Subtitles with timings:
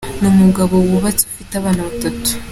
[0.19, 2.29] ni umugabo wubatse ufite abana batatu.